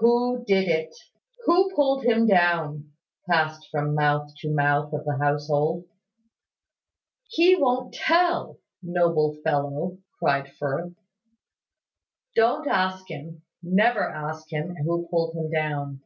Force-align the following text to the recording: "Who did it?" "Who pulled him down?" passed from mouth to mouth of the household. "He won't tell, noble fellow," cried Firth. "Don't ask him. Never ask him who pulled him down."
"Who 0.00 0.42
did 0.46 0.68
it?" 0.68 0.96
"Who 1.44 1.70
pulled 1.76 2.02
him 2.02 2.26
down?" 2.26 2.92
passed 3.28 3.68
from 3.70 3.94
mouth 3.94 4.32
to 4.38 4.48
mouth 4.50 4.90
of 4.94 5.04
the 5.04 5.18
household. 5.18 5.84
"He 7.28 7.56
won't 7.56 7.92
tell, 7.92 8.56
noble 8.82 9.34
fellow," 9.44 9.98
cried 10.18 10.48
Firth. 10.50 10.94
"Don't 12.34 12.66
ask 12.66 13.06
him. 13.10 13.42
Never 13.62 14.00
ask 14.02 14.50
him 14.50 14.76
who 14.76 15.06
pulled 15.08 15.34
him 15.34 15.50
down." 15.50 16.00